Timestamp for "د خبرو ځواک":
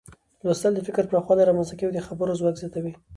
1.95-2.55